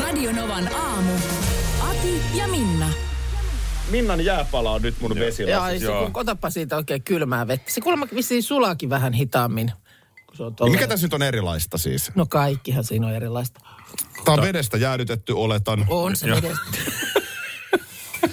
[0.00, 1.12] Radio Novan aamu.
[1.80, 2.88] Ati ja Minna.
[3.90, 5.82] Minnan jääpala on nyt mun vesilasit.
[5.82, 7.72] Joo, kun otapa siitä oikein kylmää vettä.
[7.72, 9.72] Se kuulemma vissiin sulaakin vähän hitaammin.
[10.26, 10.72] Kun se on Niin tolleen.
[10.72, 12.10] mikä tässä nyt on erilaista siis?
[12.14, 13.60] No kaikkihan siinä on erilaista.
[14.24, 15.84] Tämä on vedestä jäädytetty, oletan.
[15.88, 16.36] On se Joo.
[16.36, 16.64] vedestä.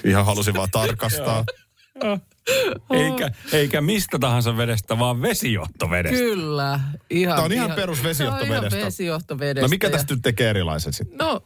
[0.10, 1.46] Ihan halusin vaan tarkastaa.
[2.94, 6.18] Eikä, eikä mistä tahansa vedestä, vaan vesijohtovedestä.
[6.18, 6.80] Kyllä.
[7.10, 8.70] Ihan, Tää on ihan perus vesijohtovedestä.
[8.70, 9.62] Tämä ihan vesijohtovedestä.
[9.62, 11.18] No mikä tästä nyt tekee erilaisen sitten?
[11.18, 11.42] No,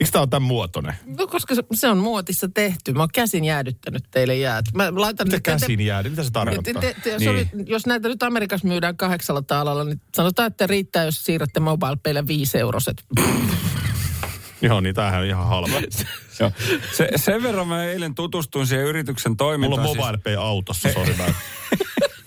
[0.00, 0.94] Miksi tää on tämän muotoinen?
[1.18, 2.92] no, koska se, se on muotissa tehty.
[2.92, 4.64] Mä oon käsin jäädyttänyt teille jäät.
[4.74, 6.10] Mä laitan Mitä nyt- te- käsin jäädy?
[6.10, 6.74] Mitä se tarkoittaa?
[6.80, 7.30] Te, te, te, niin.
[7.30, 12.26] oli, jos näitä nyt Amerikassa myydään kahdeksalla taalalla, niin sanotaan, että riittää, jos siirrätte MobilePaylle
[12.26, 13.04] viisi euroset.
[14.62, 15.80] Joo, niin tämähän on ihan halva.
[16.40, 16.52] Joo.
[16.96, 19.86] Se, sen verran mä eilen tutustuin siihen yrityksen Mulla toimintaan.
[19.88, 21.14] on mobile pay autossa, sori.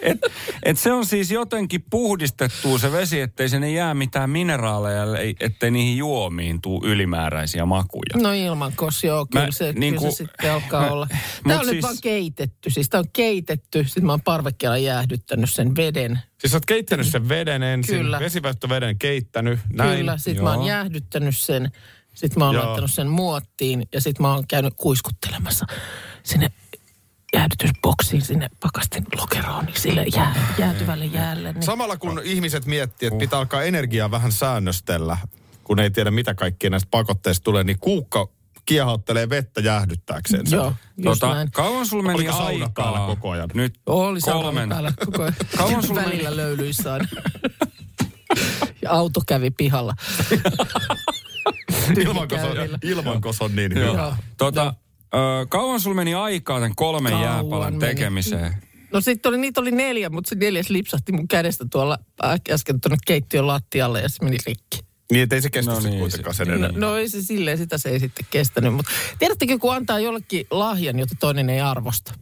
[0.03, 0.17] et,
[0.63, 5.71] et se on siis jotenkin puhdistettu se vesi, ettei sinne jää mitään mineraaleja, ei- ettei
[5.71, 8.21] niihin juomiin tuu ylimääräisiä makuja.
[8.21, 11.07] No ilman kos, joo, kyllä, Mä se, niin kyllä kuin- se sitten alkaa mä- olla.
[11.43, 15.51] Tämä on siis- nyt vaan keitetty, siis tämä on keitetty, sitten mä oon parvekkeella jäähdyttänyt
[15.53, 16.19] sen veden.
[16.39, 18.19] Siis sä oot keittänyt sen veden ensin, Kyllä.
[18.19, 19.97] vesiväyttöveden keittänyt, näin.
[19.97, 21.71] Kyllä, sitten mä oon jäähdyttänyt sen,
[22.13, 22.65] sitten mä oon Joo.
[22.65, 25.65] laittanut sen muottiin ja sitten mä oon käynyt kuiskuttelemassa
[26.23, 26.51] sinne
[27.33, 31.53] jäähdytysboksiin, sinne pakastin lokeroon, niin sille jää, jäätyvälle jäälle.
[31.53, 31.63] Niin.
[31.63, 35.17] Samalla kun ihmiset miettii, että pitää alkaa energiaa vähän säännöstellä,
[35.63, 38.27] kun ei tiedä mitä kaikkia näistä pakotteista tulee, niin kuukka
[38.65, 40.57] kiehauttelee vettä jäähdyttääkseen sen.
[40.57, 41.51] Joo, just Tota, näin.
[41.51, 42.69] kauan sulla meni Oliko sauna aikaa?
[42.75, 43.49] päällä koko ajan?
[43.53, 44.69] Nyt Oli sauna kolmen.
[44.69, 45.33] päällä koko ajan.
[45.57, 47.07] Kauan sulla välillä meni- löylyissä aina.
[48.81, 49.93] ja auto kävi pihalla.
[51.97, 52.77] Ilmankos on, Tyhjäkäynnillä.
[52.83, 54.15] ilmankos on niin hyvä.
[54.37, 54.73] Tota,
[55.15, 57.93] ö, kauan sulla meni aikaa tämän kolmen Kauan jääpalan meni.
[57.93, 58.53] tekemiseen?
[58.91, 62.81] No sitten oli, niitä oli neljä, mutta se neljäs lipsahti mun kädestä tuolla äh, äsken
[62.81, 64.79] tuonne keittiön lattialle ja se meni rikki.
[65.11, 66.81] Niin, ettei se kestä No no niin, kuitenkaan sen No, enemmän.
[66.81, 68.73] no ei se silleen, sitä se ei sitten kestänyt.
[68.73, 72.13] Mutta tiedättekö, kun antaa jollekin lahjan, jota toinen ei arvosta?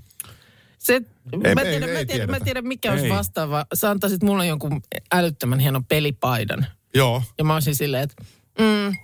[0.77, 2.31] Se, Ei- mä, ei- tiedän, ei mä, tiedän, tiedetä.
[2.31, 3.11] mä tiedän, mikä olisi Ei.
[3.11, 3.65] vastaava.
[3.73, 4.81] Sä antaisit mulle jonkun
[5.11, 6.65] älyttömän hienon pelipaidan.
[6.93, 8.23] Joo, Ja mä olisin silleen, että
[8.59, 8.95] mm,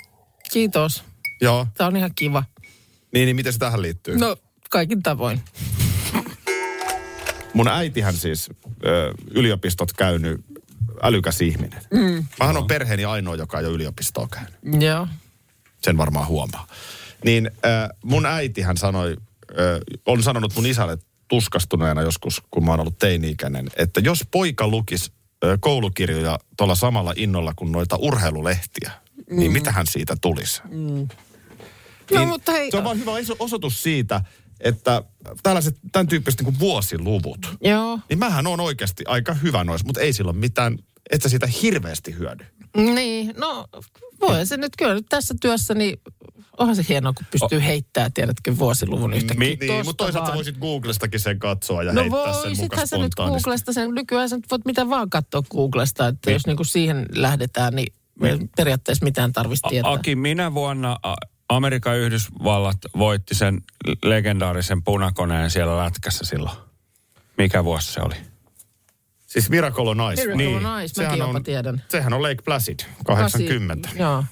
[0.52, 1.04] kiitos,
[1.42, 1.68] joo.
[1.78, 2.44] tää on ihan kiva.
[3.14, 4.18] Niin, niin miten se tähän liittyy?
[4.18, 4.38] No,
[4.70, 5.42] kaikin tavoin.
[7.54, 8.50] Mun äitihän siis
[8.86, 10.46] ö, yliopistot käynyt
[11.04, 11.82] älykäs ihminen.
[11.92, 12.26] Mm.
[12.40, 14.82] Mähän on perheeni ainoa, joka ei ole yliopistoa käynyt.
[14.84, 15.08] Joo.
[15.84, 16.68] Sen varmaan huomaa.
[17.26, 19.18] Niin äh, mun äitihän sanoi,
[19.52, 19.56] äh,
[20.06, 20.98] on sanonut mun isälle
[21.28, 25.12] tuskastuneena joskus, kun mä oon ollut teini-ikäinen, että jos poika lukisi
[25.44, 28.92] äh, koulukirjoja tuolla samalla innolla kuin noita urheilulehtiä,
[29.30, 29.40] mm.
[29.40, 30.62] niin mitähän siitä tulisi?
[32.12, 34.22] No, mutta hei, Se on vaan hyvä iso- osoitus siitä,
[34.60, 35.02] että
[35.44, 38.00] tällaiset, tämän tyyppiset niin vuosiluvut, joo.
[38.10, 40.78] niin mähän on oikeasti aika hyvä noissa, mutta ei silloin mitään,
[41.12, 42.46] et sä siitä hirveästi hyödy.
[42.78, 43.68] Niin, no
[44.22, 46.02] voi se nyt kyllä nyt tässä työssä, niin
[46.58, 49.40] onhan se hienoa, kun pystyy heittämään, tiedätkö, vuosiluvun yhtäkkiä.
[49.50, 50.36] Mi- niin, mutta toisaalta vaan.
[50.38, 53.16] voisit Googlestakin sen katsoa ja No heittää voi, sen mukaan sittenhän sä nyt.
[53.16, 56.34] Googlesta sen, nykyään sä nyt voit mitä vaan katsoa Googlesta, että Niin.
[56.36, 59.92] jos niinku siihen lähdetään, niin ei periaatteessa mitään tarvitsisi tietää.
[59.92, 61.16] Aki, minä vuonna a-
[61.50, 63.62] Amerikan Yhdysvallat voitti sen
[64.04, 66.58] legendaarisen punakoneen siellä lätkässä silloin?
[67.38, 68.16] Mikä vuosi se oli?
[69.28, 70.36] Siis Miracle on Ice.
[70.36, 71.84] Miracle on Ice, mäkin jopa on, tiedän.
[71.90, 73.88] Sehän on Lake Placid, 80.
[73.88, 74.24] Kasi- Joo.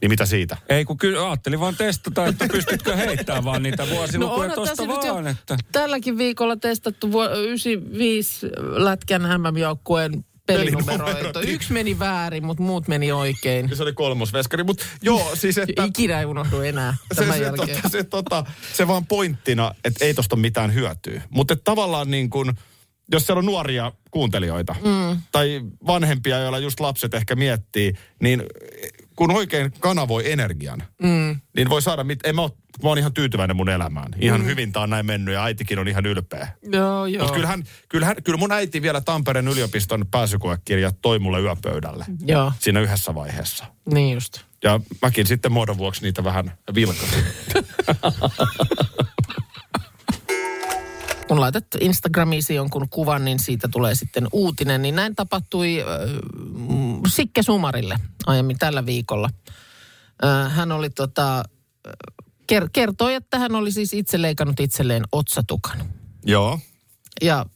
[0.00, 0.56] Niin mitä siitä?
[0.68, 5.26] Ei, kun kyllä ajattelin vaan testata, että pystytkö heittämään vaan niitä vuosilukuja No tuosta vaan,
[5.26, 5.56] että...
[5.72, 11.40] tälläkin viikolla testattu vuo- 95 lätkän MM-joukkueen pelinumeroita.
[11.40, 13.70] Yksi meni väärin, mutta muut meni oikein.
[13.70, 15.84] Ja Se oli kolmosveskari, mutta joo, siis että...
[15.84, 17.68] Ikinä ei unohdu enää se, tämän se, jälkeen.
[17.68, 21.22] tota, se, tota, se vaan pointtina, että ei tosta mitään hyötyä.
[21.30, 22.52] Mutta tavallaan niin kuin,
[23.12, 25.22] jos siellä on nuoria kuuntelijoita mm.
[25.32, 27.92] tai vanhempia, joilla just lapset ehkä miettii,
[28.22, 28.42] niin
[29.18, 31.40] kun oikein kanavoi energian, mm.
[31.56, 34.12] niin voi saada, mit, en mä, oo, mä oon ihan tyytyväinen mun elämään.
[34.20, 34.46] Ihan mm.
[34.46, 36.48] hyvin tää on näin mennyt ja äitikin on ihan ylpeä.
[36.72, 37.22] Joo, joo.
[37.22, 42.80] Mutta kyllähän, kyllähän, kyllä mun äiti vielä Tampereen yliopiston pääsykoekirjat toi mulle yöpöydälle Joo, siinä
[42.80, 43.64] yhdessä vaiheessa.
[43.94, 44.40] niin just.
[44.64, 47.24] Ja mäkin sitten muodon vuoksi niitä vähän vilkasin.
[51.28, 54.82] kun laitat Instagramiisi jonkun kuvan, niin siitä tulee sitten uutinen.
[54.82, 55.86] Niin näin tapahtui äh,
[57.08, 57.96] Sikke Sumarille
[58.26, 59.30] aiemmin tällä viikolla.
[60.24, 61.44] Äh, hän oli tota,
[62.52, 65.78] ker- kertoi, että hän oli siis itse leikannut itselleen otsatukan.
[66.24, 66.58] Joo.
[67.22, 67.46] Ja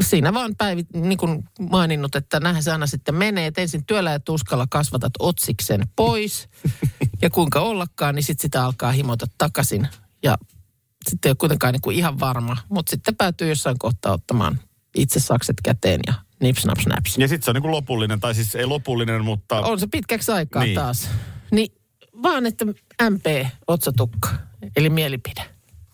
[0.00, 4.10] siinä vaan päivit, niin kuin maininnut, että näinhän se aina sitten menee, että ensin työllä
[4.10, 6.48] ja tuskalla kasvatat otsiksen pois.
[7.22, 9.88] ja kuinka ollakaan, niin sitten sitä alkaa himota takaisin.
[10.22, 10.38] Ja
[11.10, 14.58] sitten ei ole kuitenkaan niin kuin ihan varma, mutta sitten päätyy jossain kohtaa ottamaan
[14.96, 17.18] itse sakset käteen ja nips naps naps.
[17.18, 19.60] Ja sitten se on niinku lopullinen, tai siis ei lopullinen, mutta...
[19.60, 20.68] On se pitkäksi aikaa Niin.
[20.68, 20.74] niin.
[20.80, 21.08] taas.
[21.50, 21.72] Niin
[22.22, 22.64] vaan, että
[23.10, 24.28] MP, otsatukka,
[24.76, 25.42] eli mielipide.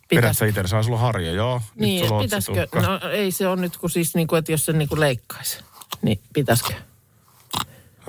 [0.08, 1.62] Pidät sä itse, se on sulla harja, joo.
[1.74, 4.72] Niin, sulla pitäisikö, no ei se on nyt kun siis niin kuin, että jos se
[4.72, 5.58] niin kuin leikkaisi,
[6.02, 6.72] niin pitäisikö?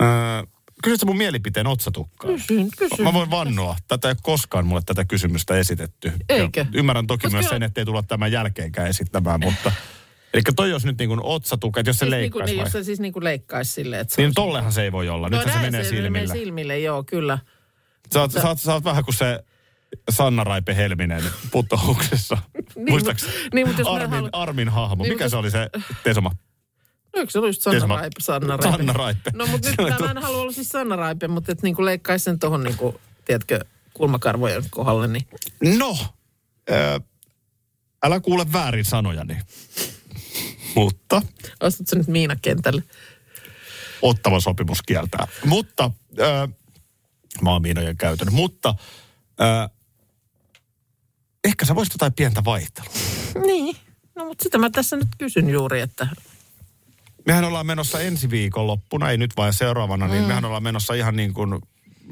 [0.00, 0.42] Öö,
[0.82, 2.34] kysytkö mun mielipiteen otsatukkaan?
[2.34, 3.04] Kysyn, kysyn.
[3.04, 3.76] Mä voin vannoa.
[3.88, 6.12] Tätä ei ole koskaan mulle tätä kysymystä esitetty.
[6.28, 6.60] Eikö?
[6.60, 9.72] Ja ymmärrän toki Koska- myös sen, että ei tulla tämän jälkeenkään esittämään, mutta...
[10.34, 12.58] Eli toi jos nyt niin kuin otsatukka, että jos se siis niin kuin, leikkaisi niin,
[12.58, 12.64] vai?
[12.66, 15.28] jos se siis niin kuin leikkaisi silleen, että se Niin tollehan se ei voi olla.
[15.28, 16.10] Nythän se menee silmille.
[16.10, 17.38] menee silmille, joo, kyllä.
[18.12, 19.44] Sä oot, sä, oot, sä oot vähän kuin se
[20.10, 22.38] Sanna Raipe Helminen putouksessa.
[22.76, 23.32] Niin, Muistaakseni?
[23.32, 25.02] mut- niin, mut jos Armin, haluan- Armin hahmo.
[25.04, 25.70] Niin, Mikä mut se oli se
[26.04, 26.30] Tesoma?
[27.16, 28.76] Eikö se ollut just Sanna Raipe, Sanna Raipe?
[28.76, 29.30] Sanna Raipe.
[29.34, 32.22] No mutta nyt mä en halua olla siis Sanna Raipe, mutta että niin kuin leikkaisi
[32.22, 33.64] sen tuohon niin kuin, tiedätkö,
[33.94, 35.26] kulmakarvojen kohdalle, niin
[35.78, 35.96] No,
[36.70, 37.00] äh,
[38.02, 39.38] älä kuule väärin sanojani.
[40.74, 41.22] Mutta
[41.68, 42.82] sä nyt Miina kentälle.
[44.02, 45.26] ottava sopimus kieltää.
[45.44, 45.90] Mutta,
[46.20, 46.48] äh,
[47.42, 48.74] mä oon miinojen käytön, mutta
[49.40, 49.70] äh,
[51.44, 52.90] ehkä sä voisit jotain pientä vaihtelua.
[53.46, 53.76] Niin,
[54.14, 56.08] no mutta sitä mä tässä nyt kysyn juuri, että
[57.26, 61.16] Mehän ollaan menossa ensi viikon loppuna, ei nyt vaan seuraavana, niin mehän ollaan menossa ihan
[61.16, 61.60] niin kuin,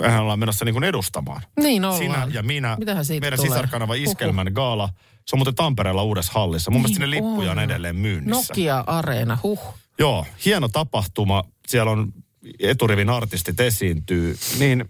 [0.01, 1.43] mehän ollaan menossa niin kuin edustamaan.
[1.61, 1.99] niin ollaan.
[2.03, 3.51] Sinä ja minä, Mitähän siitä meidän tulee?
[3.51, 4.09] sisarkanava Huhhuh.
[4.11, 4.89] Iskelmän gaala.
[5.27, 6.71] Se on muuten Tampereella uudessa hallissa.
[6.71, 7.65] Mun mielestä Niin sinne lippuja on on.
[7.65, 8.53] edelleen myynnissä.
[8.53, 9.61] Nokia Areena, huh.
[9.99, 11.45] Joo, hieno tapahtuma.
[11.67, 12.13] Siellä on
[12.61, 14.37] eturivin artistit esiintyy.
[14.59, 14.85] Niin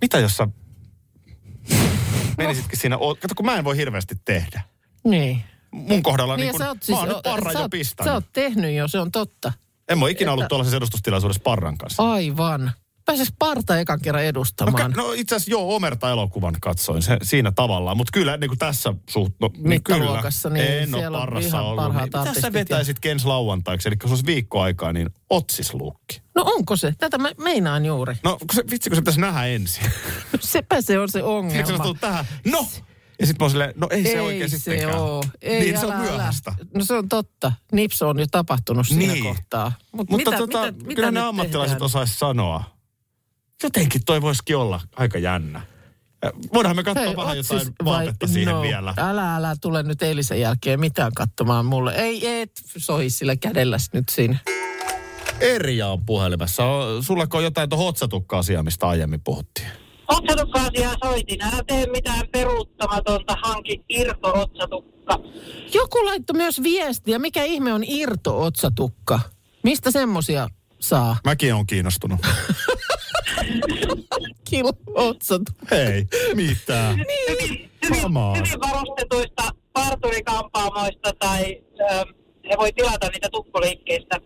[0.00, 0.48] mitä jos sä
[2.38, 4.62] menisitkin siinä, o- kato kun mä en voi hirveästi tehdä.
[5.04, 5.42] Niin.
[5.72, 8.10] Mun kohdalla Niin, niin kun, siis, mä oon nyt parran jo pistänyt.
[8.10, 9.52] Sä oot tehnyt jo, se on totta.
[9.88, 12.02] En mä ole ikinä ollut että- tuollaisessa edustustilaisuudessa parran kanssa.
[12.12, 12.72] Aivan.
[13.04, 14.92] Pääsis parta ekan kerran No, edustamaan.
[14.92, 18.94] ka- no itse asiassa joo, Omerta-elokuvan katsoin se, siinä tavallaan, mutta kyllä niin kuin tässä
[19.10, 20.22] suht, no, niin kyllä.
[20.52, 21.84] niin en ole parrassa ollut.
[21.94, 26.22] Niin, mitä sä vetäisit Kens lauantaiksi, eli se olisi viikko aikaa, niin otsislukki.
[26.34, 26.94] No onko se?
[26.98, 28.16] Tätä mä meinaan juuri.
[28.24, 29.84] No kun se, vitsi, kun se pitäisi nähdä ensin.
[30.40, 31.78] Sepä se on se ongelma.
[31.78, 32.66] tulet tähän, no!
[33.20, 34.98] Ja sitten mä oon silleen, no ei, se Ei oikein se sittenkään.
[34.98, 35.24] oo.
[35.42, 36.10] Ei, niin se on älä, älä.
[36.10, 36.54] myöhäistä.
[36.74, 37.52] No se on totta.
[37.72, 39.24] Nips on jo tapahtunut siinä Niin.
[39.24, 39.72] kohtaa.
[39.92, 41.86] Mut Mutta mitä, tota, mitä, mitä kyllä ne ammattilaiset tehdään?
[41.86, 42.64] osais sanoa.
[43.62, 45.60] Jotenkin toi voisikin olla aika jännä.
[46.22, 48.94] Ja Voidaan me katsoa Hei, vähän jotain siis- vaatetta vai- siihen no, vielä.
[48.96, 51.94] Älä, älä tule nyt eilisen jälkeen mitään katsomaan mulle.
[51.94, 54.36] Ei, et sohi sillä kädelläs nyt siinä.
[55.40, 56.62] Erja on puhelimessa.
[57.00, 59.66] Sullako on jotain tuohon otsatukka-asiaa, mistä aiemmin puhuttiin?
[60.10, 61.42] Otsatukka-asiaa soitin.
[61.42, 65.18] Älä tee mitään peruuttamatonta, hanki irto-otsatukka.
[65.74, 69.20] Joku laittoi myös viestiä, mikä ihme on irto-otsatukka?
[69.62, 70.48] Mistä semmosia
[70.80, 71.16] saa?
[71.24, 72.20] Mäkin on kiinnostunut.
[74.50, 75.76] Kilo-otsatukka.
[75.76, 76.96] Ei, mitään.
[77.30, 78.34] Hyvin, hyvin, Samaa.
[78.34, 79.42] hyvin varustetuista
[79.72, 82.04] parturikampaamoista tai ö,
[82.50, 84.16] he voi tilata niitä tukkoliikkeistä.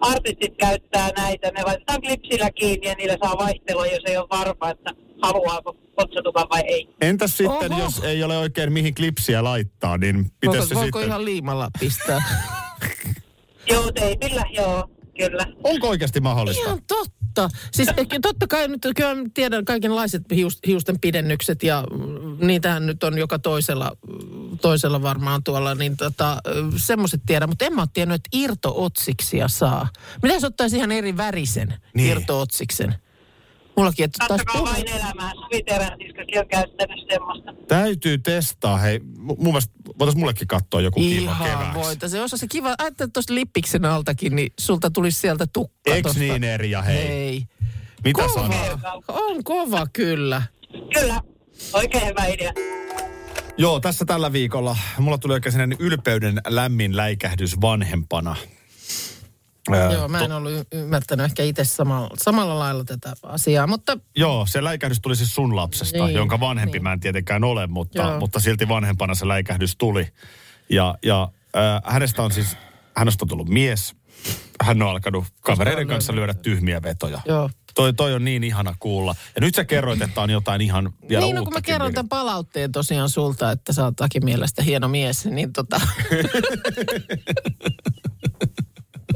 [0.00, 1.50] Artistit käyttää näitä.
[1.50, 4.90] Ne laitetaan klipsillä kiinni ja niillä saa vaihtelua, jos ei ole varma, että
[5.22, 6.88] haluaako otsatukan vai ei.
[7.00, 7.82] Entäs sitten, Oho.
[7.82, 11.08] jos ei ole oikein mihin klipsiä laittaa, niin Voiko, pitäisi se voiko sitten...
[11.08, 12.22] ihan liimalla pistää?
[13.70, 15.46] Joo, teipillä, joo, kyllä.
[15.64, 16.62] Onko oikeasti mahdollista?
[16.64, 17.48] Ihan totta.
[17.72, 23.04] Siis ehkä totta kai nyt kyllä tiedän kaikenlaiset hius, hiusten pidennykset ja mm, niitähän nyt
[23.04, 26.36] on joka toisella, mm, toisella varmaan tuolla, niin tota,
[26.76, 29.88] semmoiset tiedän, mutta en mä ole tiennyt, että irtootsiksia saa.
[30.22, 32.10] Mitä jos ottaisi ihan eri värisen niin.
[32.10, 32.94] irtootsiksen?
[33.76, 34.72] Mullakin, että Katsokaa puhua.
[34.72, 35.30] vain elämää.
[35.34, 37.54] Suvi Terästiskakin on käyttänyt semmoista.
[37.68, 38.78] Täytyy testaa.
[38.78, 41.80] Hei, mu- mun mielestä voitaisiin mullekin katsoa joku kiva Ihan kevääksi.
[41.80, 42.20] voitaisiin.
[42.20, 46.20] Jos se kiva, ajattelet tuosta lippiksen altakin, niin sulta tulisi sieltä tukka Eiks tosta.
[46.20, 46.96] niin Erja, hei?
[46.98, 47.44] Ei.
[48.04, 48.48] Mitä Kova.
[48.48, 48.78] sanoo?
[49.08, 50.42] On kova kyllä.
[50.94, 51.20] Kyllä,
[51.72, 52.52] oikein hyvä idea.
[53.58, 58.36] Joo, tässä tällä viikolla mulla tuli oikein sellainen ylpeyden lämmin läikähdys vanhempana.
[59.72, 63.98] Ää, Joo, mä en ollut y- ymmärtänyt ehkä itse samalla, samalla lailla tätä asiaa, mutta
[64.16, 66.82] Joo, se läikähdys tuli siis sun lapsesta, Niin, jonka vanhempi niin.
[66.82, 68.18] mä en tietenkään ole, mutta, Joo.
[68.20, 70.08] mutta silti vanhempana se läikähdys tuli.
[70.70, 72.56] Ja, ja äh, hänestä on siis,
[72.96, 73.94] hänestä on tullut mies.
[74.62, 77.20] Hän on alkanut kavereiden kanssa lyödä tyhmiä vetoja.
[77.26, 77.50] joo.
[77.74, 79.14] Toi, toi on niin ihana kuulla.
[79.34, 82.08] Ja nyt sä kerroit, että on jotain ihan vielä niin, no, kun mä kerron tämän
[82.08, 83.94] palautteen tosiaan sulta, että sä oot
[84.24, 85.80] mielestä hieno mies, niin tota...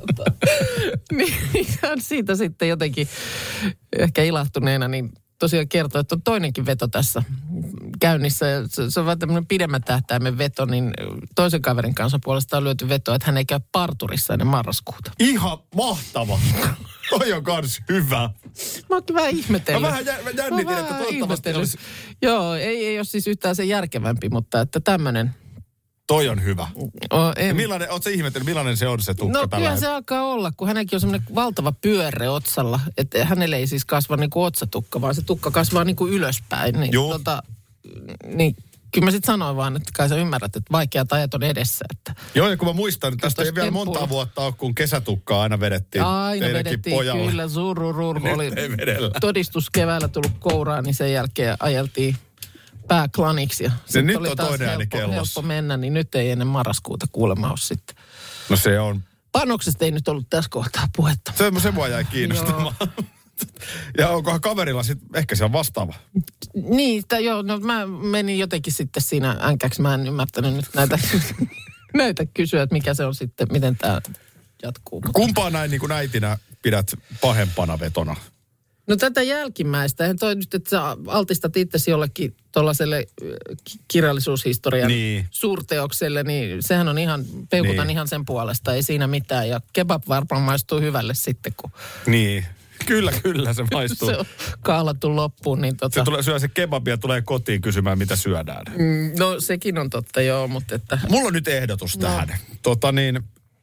[0.07, 0.33] Tota,
[1.19, 1.35] niin
[1.99, 3.09] siitä sitten jotenkin
[3.99, 7.23] ehkä ilahtuneena, niin tosiaan kertoi, että on toinenkin veto tässä
[8.00, 8.47] käynnissä.
[8.69, 10.93] Se, se on vähän tämmöinen pidemmän tähtäimen veto, niin
[11.37, 15.11] toisen kaverin kanssa puolestaan on lyöty veto, että hän ei käy parturissa ennen marraskuuta.
[15.19, 16.40] Ihan mahtava.
[17.11, 18.31] Toi on kans hyvä.
[18.90, 19.83] Mä oonkin vähän ihmetellyt.
[19.83, 21.78] Mä vähän jä- mä jännitin, Mä että toivottavasti olisi-
[22.23, 25.35] Joo, ei, ei ole siis yhtään se järkevämpi, mutta että tämmöinen.
[26.08, 26.68] Toi on hyvä.
[27.10, 30.22] Oh, Ja millainen, oot sä ihmetellyt, millainen se on se tukka No kyllä se alkaa
[30.22, 32.80] olla, kun hänenkin on semmoinen valtava pyörre otsalla.
[32.96, 36.80] Että hänelle ei siis kasva niin kuin otsatukka, vaan se tukka kasvaa niin kuin ylöspäin.
[36.80, 37.12] Niin, Joo.
[37.12, 37.42] Tota,
[38.26, 38.56] niin
[38.90, 41.84] kyllä mä sitten sanoin vaan, että kai sä ymmärrät, että vaikeat ajat on edessä.
[41.90, 45.42] Että Joo, ja kun mä muistan, että tästä ei vielä monta vuotta ole, kun kesätukkaa
[45.42, 46.04] aina vedettiin.
[46.04, 47.30] aina vedettiin pojalla.
[47.30, 48.50] kyllä, sururur, Nyt oli
[49.20, 52.16] todistus keväällä tullut kouraan, niin sen jälkeen ajeltiin
[52.88, 53.64] pääklaniksi.
[53.64, 56.49] Ja sit nyt oli on taas toinen ääni helppo, helppo mennä, niin nyt ei ennen
[56.49, 57.97] marraskuuta kuulemma ole sitten.
[58.49, 59.04] No se on.
[59.33, 61.33] Panoksesta ei nyt ollut tässä kohtaa puhetta.
[61.37, 62.75] Se, se mua jäi kiinnostamaan.
[63.99, 65.95] ja onkohan kaverilla sitten, ehkä se on vastaava.
[66.54, 69.83] Niin, että joo, no mä menin jotenkin sitten siinä änkäksi.
[69.83, 70.99] Mä en ymmärtänyt nyt näitä,
[71.95, 74.00] näitä kysyä, että mikä se on sitten, miten tämä
[74.62, 75.02] jatkuu.
[75.12, 78.16] Kumpaa näin niin kuin äitinä pidät pahempana vetona?
[78.88, 83.07] No tätä jälkimmäistä, eihän toi nyt, että sä altistat itsesi jollekin tuollaiselle
[83.88, 85.26] kirjallisuushistorian Niin.
[85.30, 87.90] suurteokselle, niin sehän on ihan, peukutan Niin.
[87.90, 89.49] ihan sen puolesta, ei siinä mitään.
[89.49, 91.71] Ja kebab varmaan maistuu hyvälle sitten, kun
[92.07, 92.47] Niin.
[92.87, 94.09] Kyllä, kyllä se maistuu.
[94.11, 94.25] se on
[94.61, 95.61] kahlattu loppuun.
[95.61, 98.62] Niin tota, Se tulee, syö se kebab ja tulee kotiin kysymään, mitä syödään.
[98.78, 100.99] Mm, no sekin on totta, joo, mutta että...
[101.09, 102.02] Mulla on nyt ehdotus No.
[102.02, 102.28] tähän.
[102.62, 103.21] Tota niin,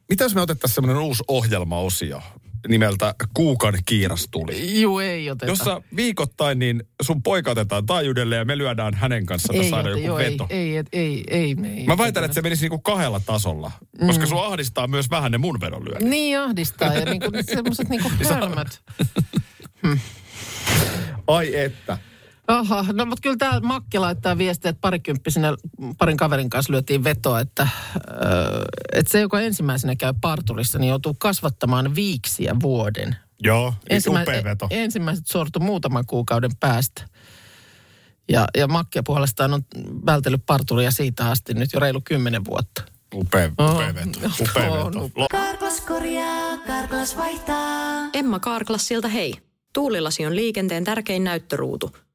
[0.08, 2.22] mitä jos me otettaisiin semmoinen uusi ohjelmaosio
[2.68, 4.80] nimeltä Kuukan kiiras tuli?
[4.80, 5.52] Juu, ei oteta.
[5.52, 9.88] Jossa viikoittain niin sun poika otetaan taajuudelle ja me lyödään hänen kanssaan ei, tässä aina
[9.88, 10.46] ota, joku joo, veto.
[10.50, 13.70] Ei, ei, ei, ei, me ei Mä väitän, että se menisi niinku kahdella tasolla,
[14.06, 14.28] koska Mm.
[14.28, 16.08] sua ahdistaa myös vähän ne mun vedonlyönnit.
[16.10, 18.82] Niin ahdistaa ja niinku, semmoiset niinku hölmöt.
[21.26, 21.98] Ai että.
[22.48, 25.56] Aha, no mutta kyllä tämä Makke laittaa viestiä, että parikymppisenä
[25.98, 27.68] parin kaverin kanssa lyötiin vetoa, että,
[28.10, 33.16] öö, että se, joka ensimmäisenä käy parturissa, niin joutuu kasvattamaan viiksiä vuoden.
[33.40, 34.66] Joo, Ensimmä- upea veto.
[34.70, 37.04] Ensimmäiset sortu muutaman kuukauden päästä.
[38.28, 39.62] Ja, ja Makke puolestaan on
[40.06, 42.82] vältellyt parturia siitä asti nyt jo reilu kymmenen vuotta.
[43.14, 43.74] Upea, Oh.
[43.74, 44.20] upea veto.
[44.50, 45.04] Upea On veto.
[45.04, 45.22] upea.
[45.22, 48.08] Lo- Karklas korjaa, Karklas vaihtaa.
[48.12, 49.34] Emma Karklassilta hei.
[49.72, 51.96] Tuulilasi on liikenteen tärkein näyttöruutu.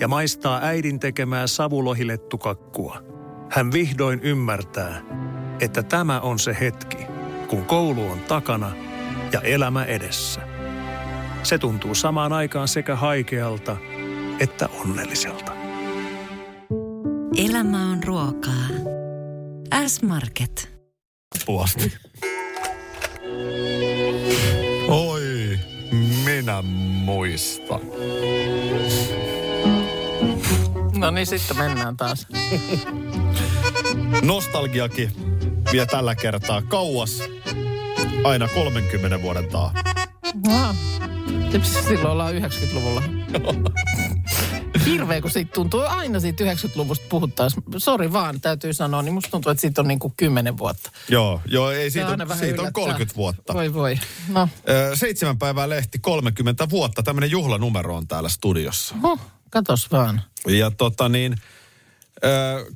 [0.00, 3.02] ja maistaa äidin tekemää savulohilettukakkua,
[3.50, 5.00] hän vihdoin ymmärtää,
[5.60, 7.06] että tämä on se hetki,
[7.48, 8.72] kun koulu on takana
[9.32, 10.40] ja elämä edessä.
[11.42, 13.76] Se tuntuu samaan aikaan sekä haikealta
[14.40, 15.52] että onnelliselta.
[17.36, 18.68] Elämä on ruokaa.
[19.86, 20.78] S-Market.
[21.46, 21.92] Puasti.
[24.88, 25.58] Oi,
[26.24, 26.62] minä
[27.04, 27.80] muistan.
[31.08, 32.26] No niin, sitten mennään taas.
[34.22, 35.10] Nostalgiakin
[35.72, 37.22] vie tällä kertaa kauas
[38.24, 39.74] aina 30 vuoden taa.
[40.46, 40.74] No,
[41.88, 43.02] silloin ollaan 90-luvulla.
[44.86, 47.62] Hirveä, kun siitä tuntuu aina siitä 90-luvusta puhuttaessa.
[47.78, 50.90] Sori vaan, täytyy sanoa, niin musta tuntuu, että siitä on niin kuin 10 vuotta.
[51.08, 52.70] Joo, joo ei siitä, on, siitä on yllättää.
[52.72, 53.54] 30 vuotta.
[53.54, 53.98] Voi voi.
[54.28, 54.48] No,
[54.94, 57.02] Seitsemän päivää lehti, 30 vuotta.
[57.02, 58.94] Tämmöinen juhlanumero on täällä studiossa.
[59.02, 60.22] huh, katos vaan.
[60.46, 61.36] Ja tota niin,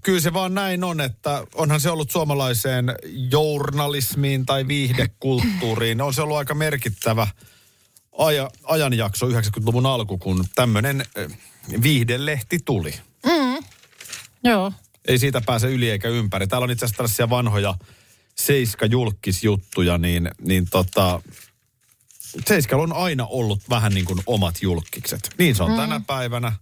[0.03, 2.95] kyllä se vaan näin on, että onhan se ollut suomalaiseen
[3.31, 6.01] journalismiin tai viihdekulttuuriin.
[6.01, 7.27] On se ollut aika merkittävä
[8.19, 11.05] aja, ajanjakso 90-luvun alku, kun tämmöinen
[11.83, 12.95] viihdelehti tuli.
[14.45, 14.73] Joo.
[15.09, 16.47] Ei siitä pääse yli eikä ympäri.
[16.47, 17.75] Täällä on itse asiassa tällaisia vanhoja
[18.41, 21.23] Seiska-julkisjuttuja, niin, niin tota,
[22.47, 25.31] Seiskalla on aina ollut vähän niin kuin omat julkikset.
[25.39, 25.77] Niin se on mm.
[25.77, 26.53] tänä päivänä.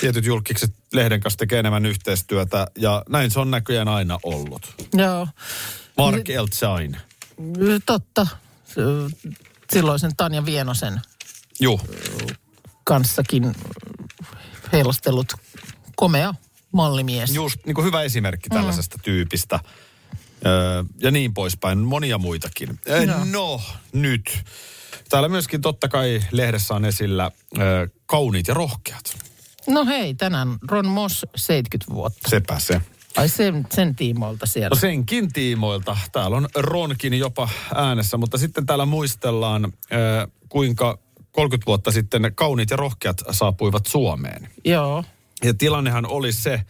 [0.00, 4.74] Tietyt julkikset lehden kanssa tekee enemmän yhteistyötä ja näin se on näköjään aina ollut.
[4.94, 5.28] Joo.
[5.96, 6.96] Mark Eltsain.
[7.86, 8.26] Totta.
[9.72, 11.00] Silloisen Tanja Vienosen
[11.60, 11.88] Juh.
[12.84, 13.54] kanssakin
[14.72, 15.32] heilastellut
[15.96, 16.34] komea
[16.72, 17.34] mallimies.
[17.34, 19.60] Just niin kuin hyvä esimerkki tällaisesta tyypistä.
[20.46, 22.80] Öö, ja niin poispäin, monia muitakin.
[22.88, 23.24] Öö, Joo.
[23.24, 23.62] no,
[23.92, 24.44] nyt.
[25.08, 29.18] Täällä myöskin totta kai lehdessä on esillä öö, kauniit ja rohkeat.
[29.68, 32.28] No hei, tänään Ron Moss 70 vuotta.
[32.28, 32.80] Sepä se.
[33.16, 34.68] Ai sen, sen tiimoilta siellä.
[34.68, 35.96] No senkin tiimoilta.
[36.12, 40.98] Täällä on Ronkin jopa äänessä, mutta sitten täällä muistellaan, öö, kuinka
[41.32, 44.48] 30 vuotta sitten kauniit ja rohkeat saapuivat Suomeen.
[44.64, 45.04] Joo.
[45.44, 46.60] Ja tilannehan oli se,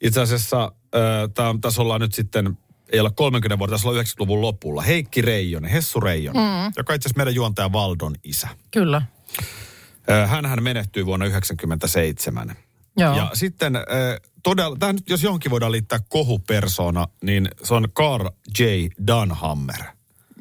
[0.00, 2.58] itse asiassa öö, tää, tässä ollaan nyt sitten,
[2.92, 4.82] ei ole 30 vuotta, tässä ollaan 90-luvun lopulla.
[4.82, 6.72] Heikki Reijonen, Hessu Reijonen, mm.
[6.76, 8.48] joka itse asiassa meidän juontaja Valdon isä.
[8.70, 9.02] Kyllä.
[10.26, 12.56] Hänhän menehtyi vuonna 1997.
[12.96, 13.16] Joo.
[13.16, 13.72] Ja sitten
[14.42, 18.28] todella, tämä nyt jos johonkin voidaan liittää kohupersona, niin se on Carl
[18.58, 18.64] J.
[19.06, 19.82] Dunhammer.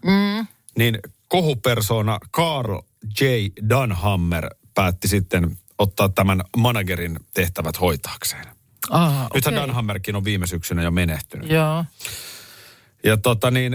[0.05, 0.47] Mm.
[0.77, 2.81] Niin kohupersona Carl
[3.21, 3.25] J.
[3.69, 8.45] Dunhammer päätti sitten ottaa tämän managerin tehtävät hoitaakseen.
[8.89, 9.67] Ah, Nythän okei.
[9.67, 11.49] Dunhammerkin on viime syksynä jo menehtynyt.
[11.49, 11.85] Joo.
[13.03, 13.73] Ja tota niin,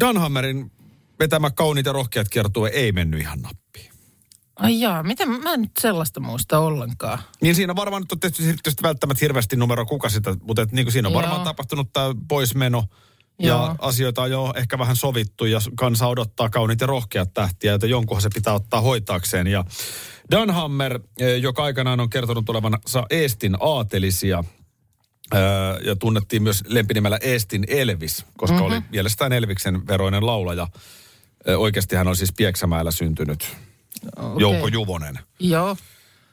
[0.00, 0.72] Dunhammerin
[1.18, 3.91] vetämä kauniit ja rohkeat kiertue ei mennyt ihan nappiin.
[4.56, 7.18] Ai jaa, miten mä en nyt sellaista muista ollenkaan.
[7.40, 10.84] Niin siinä varmaan nyt on tehty tietysti välttämättä hirveästi numero kuka sitä, mutta et niin
[10.84, 11.22] kuin siinä on Joo.
[11.22, 12.84] varmaan tapahtunut tämä poismeno.
[13.38, 13.74] Ja Joo.
[13.78, 18.22] asioita on jo ehkä vähän sovittu ja kansa odottaa kauniit ja rohkeat tähtiä, joita jonkunhan
[18.22, 19.46] se pitää ottaa hoitaakseen.
[19.46, 19.64] Ja
[20.30, 24.44] Dunhammer, eh, joka aikanaan on kertonut olevansa Eestin aatelisia,
[25.34, 25.40] eh,
[25.86, 28.72] ja tunnettiin myös lempinimellä Eestin Elvis, koska mm-hmm.
[28.72, 30.68] oli mielestään Elviksen veroinen laulaja.
[31.46, 33.56] Eh, Oikeasti hän on siis Pieksämäellä syntynyt
[34.16, 34.40] Okei.
[34.40, 35.18] Jouko Juvonen.
[35.40, 35.76] Joo.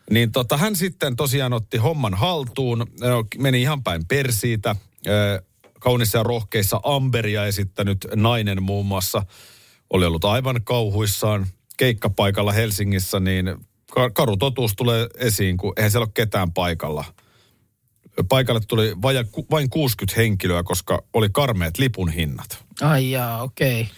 [0.09, 2.87] Niin tota, hän sitten tosiaan otti homman haltuun,
[3.37, 4.75] meni ihan päin persiitä.
[5.79, 9.25] Kaunissa ja rohkeissa Amberia esittänyt nainen muun muassa
[9.89, 11.47] oli ollut aivan kauhuissaan
[11.77, 13.55] keikkapaikalla Helsingissä, niin
[13.91, 17.05] ka- karu totuus tulee esiin, kun eihän siellä ole ketään paikalla.
[18.29, 22.63] Paikalle tuli vaja, vain 60 henkilöä, koska oli karmeet lipun hinnat.
[22.81, 23.81] Ai jaa, okei.
[23.81, 23.93] Okay.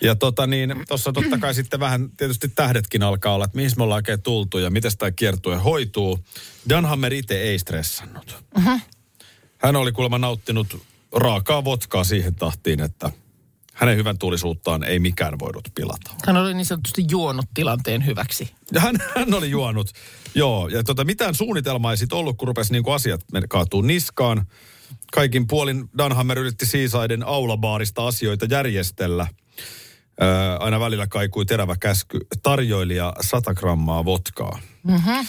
[0.00, 3.82] Ja tota niin, tuossa totta kai sitten vähän tietysti tähdetkin alkaa olla, että mihin me
[3.82, 6.24] ollaan oikein tultu ja miten tämä kiertue hoituu.
[6.68, 8.44] Dunhammer itse ei stressannut.
[8.56, 8.80] Uh-huh.
[9.58, 10.82] Hän oli kuulemma nauttinut
[11.12, 13.10] raakaa votkaa siihen tahtiin, että
[13.74, 16.10] hänen hyvän tuulisuuttaan ei mikään voinut pilata.
[16.26, 18.50] Hän oli niin sanotusti juonut tilanteen hyväksi.
[18.72, 19.90] Ja hän, hän oli juonut,
[20.34, 20.68] joo.
[20.68, 24.46] Ja tota, mitään suunnitelmaa ei sitten ollut, kun rupesi niinku asiat men- kaatuu niskaan.
[25.12, 29.26] Kaikin puolin Dunhammer yritti Seasiden aulabaarista asioita järjestellä.
[30.20, 34.58] Ää, aina välillä kaikui terävä käsky, tarjoilija 100 grammaa votkaa.
[34.82, 35.26] Mm-hmm.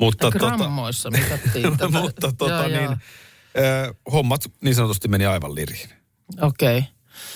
[0.00, 1.88] Mutta, Grammoissa mitattiin tätä.
[1.88, 2.96] mutta tota, Joo, niin, joo.
[3.56, 5.88] ää, hommat niin sanotusti meni aivan liriin.
[6.40, 6.78] Okei.
[6.78, 6.90] Okay.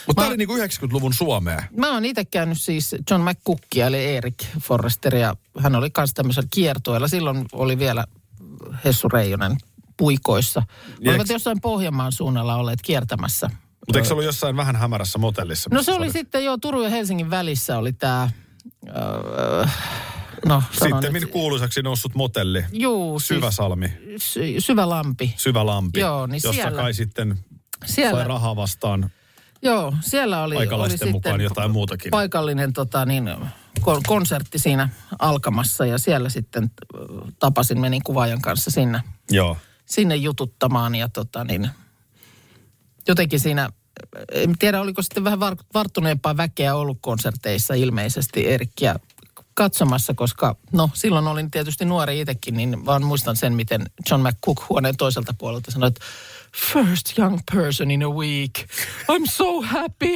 [0.07, 1.63] Mutta tämä Mä- oli niinku 90-luvun Suomea.
[1.77, 6.49] Mä oon itse käynyt siis John McCookia, eli Erik Forrester, ja hän oli myös tämmöisellä
[6.55, 7.09] kiertueella.
[7.09, 8.05] Silloin oli vielä
[8.85, 9.57] Hessu Reijonen
[9.97, 10.63] puikoissa.
[11.09, 13.51] Olivat jossain Pohjanmaan suunnalla olleet kiertämässä.
[13.87, 15.71] Mutta eikö se ollut jossain vähän hämärässä motellissa?
[15.73, 16.13] No se oli olit?
[16.13, 18.31] sitten jo Turun ja Helsingin välissä oli tämä,
[18.97, 19.67] öö,
[20.47, 22.65] no Sitten nyt, kuuluisaksi noussut motelli.
[22.73, 25.35] juu, siis, Syväsalmi, sy- syvä lampi.
[25.37, 27.39] syvä lampi, Joo, niin jossa siellä- kai sitten
[27.85, 29.11] Siellä, sai rahaa vastaan
[29.63, 32.11] joo, siellä oli, oli mukaan jotain muutakin.
[32.11, 33.31] paikallinen tota, niin,
[33.81, 36.71] ko- konsertti siinä alkamassa ja siellä sitten
[37.39, 39.57] tapasin, menin kuvaajan kanssa sinne, Joo.
[39.87, 41.71] sinne jututtamaan ja tota, niin,
[43.09, 43.69] jotenkin siinä,
[44.33, 48.97] en tiedä oliko sitten vähän var, varttuneempaa väkeä ollut konserteissa ilmeisesti Erikkiä
[49.55, 54.69] katsomassa, koska no silloin olin tietysti nuori itsekin, niin vaan muistan sen, miten John McCook
[54.69, 56.05] huoneen toiselta puolelta sanoi, että
[56.73, 58.59] first young person in a week.
[59.13, 60.15] I'm so happy.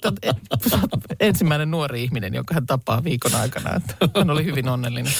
[1.20, 3.80] Ensimmäinen nuori ihminen, jonka hän tapaa viikon aikana.
[4.16, 5.12] Hän oli hyvin onnellinen.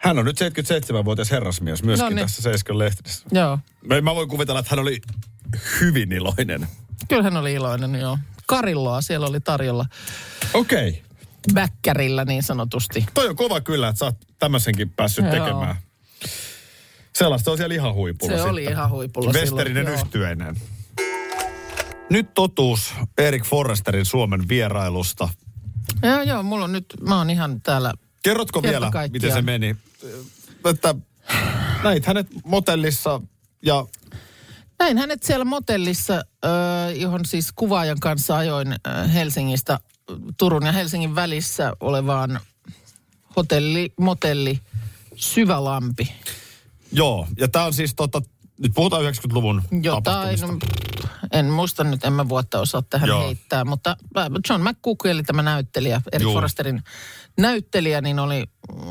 [0.00, 2.18] Hän on nyt 77-vuotias herrasmies myöskin No niin.
[2.26, 3.24] tässä Seiskan lehdessä.
[3.32, 3.58] Joo.
[3.86, 5.00] Mä, mä voin kuvitella, että hän oli
[5.80, 6.68] hyvin iloinen.
[7.08, 8.18] Kyllä hän oli iloinen, joo.
[8.46, 9.86] Karilloa siellä oli tarjolla
[10.54, 10.88] Okei.
[10.88, 11.00] Okay.
[11.54, 13.06] väkkärillä niin sanotusti.
[13.14, 15.32] Toi on kova kyllä, että sä oot tämmöisenkin päässyt Joo.
[15.34, 15.76] tekemään.
[17.14, 18.52] Sellaista on siellä ihan huipulla Se sitten.
[18.52, 20.56] oli ihan huipulla Westerinen silloin, yhtyeinen.
[22.10, 25.28] Nyt totuus Erik Forresterin Suomen vierailusta.
[26.02, 27.94] Joo, joo, mulla on nyt, mä oon ihan täällä.
[28.22, 29.12] Kerrotko Kerta vielä, kaikkiaan.
[29.12, 29.76] miten se meni?
[30.70, 30.94] Että
[31.82, 33.20] näit hänet motellissa
[33.62, 33.86] ja
[34.78, 39.80] Näin hänet siellä motellissa, äh, johon siis kuvaajan kanssa ajoin äh, Helsingistä
[40.36, 42.40] Turun ja Helsingin välissä olevaan
[43.36, 44.60] hotelli, motelli
[45.16, 46.12] Syvälampi.
[46.92, 48.22] joo, ja tämä on siis tota,
[48.58, 50.66] nyt puhutaan 90-luvun Jotain, tapahtumista.
[51.32, 53.26] En muista nyt, en mä vuotta osaa tähän Joo.
[53.26, 56.34] Heittää, mutta äh, John McCook, eli tämä näyttelijä, Eric Juu.
[56.34, 56.82] Forresterin
[57.40, 58.44] näyttelijä, niin oli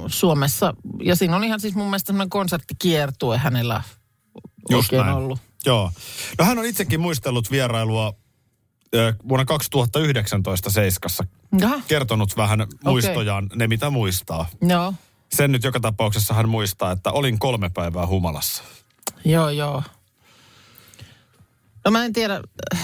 [0.07, 0.73] Suomessa.
[1.03, 3.83] Ja siinä on ihan siis mun mielestä semmoinen konserttikiertue hänellä
[4.69, 5.17] Just oikein näin.
[5.17, 5.39] ollut.
[5.65, 5.91] Joo.
[6.39, 8.13] No hän on itsekin muistellut vierailua
[9.29, 11.23] vuonna 2019 Seiskassa.
[11.59, 14.45] Jaha, Kertonut vähän muistojaan, ne mitä muistaa.
[14.61, 14.93] joo,
[15.31, 18.63] Sen nyt joka tapauksessa hän muistaa, että olin kolme päivää humalassa.
[19.25, 19.83] joo, joo.
[21.85, 22.41] No mä en tiedä,
[22.75, 22.81] äh,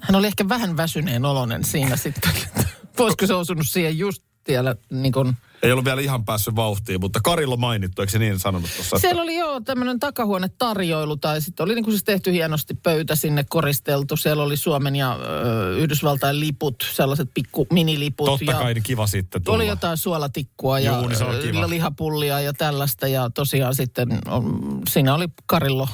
[0.00, 2.32] hän oli ehkä vähän väsyneen olonen siinä sitten.
[2.98, 5.36] Voisiko se osunut siihen just siellä niin kuin...
[5.62, 8.96] Ei ollut vielä ihan päässyt vauhtiin, mutta Karilla mainittu, eikö se niin sanonut tuossa?
[8.96, 13.14] että- Siellä oli joo tämmöinen takahuonetarjoilu tai sitten oli niin kuin siis tehty hienosti pöytä
[13.16, 14.16] sinne koristeltu.
[14.16, 18.26] Siellä oli Suomen ja ö, Yhdysvaltain liput, sellaiset pikku miniliput.
[18.26, 19.56] Totta ja kai niin kiva sitten tulla.
[19.56, 23.08] Oli jotain suolatikkua ja Juu, niin lihapullia ja tällaista.
[23.08, 25.88] Ja tosiaan sitten on, siinä oli Karillo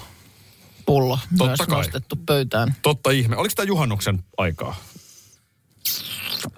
[0.87, 1.76] pullo Totta myös kai.
[1.78, 2.74] nostettu pöytään.
[2.82, 3.37] Totta ihme.
[3.37, 4.76] Oliko tämä juhannuksen aikaa?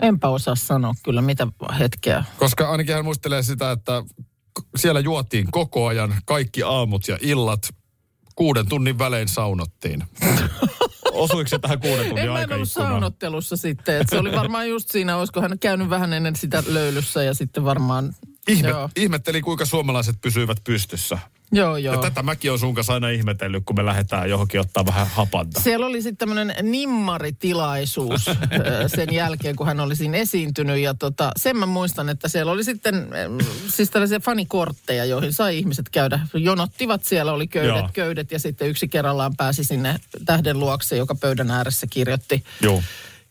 [0.03, 1.47] Enpä osaa sanoa kyllä mitä
[1.79, 2.25] hetkeä.
[2.39, 4.03] Koska ainakin hän muistelee sitä, että
[4.77, 7.69] siellä juotiin koko ajan kaikki aamut ja illat.
[8.35, 10.05] Kuuden tunnin välein saunottiin.
[11.13, 14.01] Osuiko se tähän kuuden tunnin En mä en ollut saunottelussa sitten.
[14.01, 17.65] Että se oli varmaan just siinä, olisiko hän käynyt vähän ennen sitä löylyssä ja sitten
[17.65, 18.15] varmaan...
[18.49, 21.19] Ihme, Joo, ihmetteli, kuinka suomalaiset pysyivät pystyssä.
[21.53, 21.77] Joo.
[21.77, 22.03] Ja joo.
[22.03, 25.61] tätä mäkin on sun kanssa aina ihmetellyt, kun me lähdetään johonkin ottaa vähän hapanta.
[25.61, 28.25] Siellä oli sitten tämmöinen nimmaritilaisuus
[28.97, 30.79] sen jälkeen, kun hän oli siinä esiintynyt.
[30.79, 33.09] Ja tota, sen mä muistan, että siellä oli sitten
[33.69, 36.21] siis tällaisia fanikortteja, joihin sai ihmiset käydä.
[36.35, 37.91] Jonottivat, siellä oli köydet, Joo.
[37.93, 42.83] köydet ja sitten yksi kerrallaan pääsi sinne tähden luokse, joka pöydän ääressä kirjoitti Joo.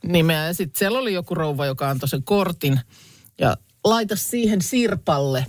[0.04, 0.46] nimeä.
[0.46, 2.80] Ja sitten siellä oli joku rouva, joka antoi sen kortin
[3.38, 5.46] ja laita siihen sirpalle.